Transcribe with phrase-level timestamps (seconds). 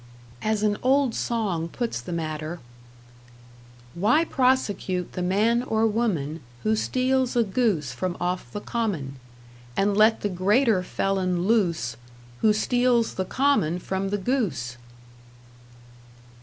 [0.41, 2.59] As an old song puts the matter:
[3.93, 9.17] Why prosecute the man or woman Who steals a goose from off the common,
[9.77, 11.97] And let the greater felon loose
[12.41, 14.77] Who steals the common from the goose?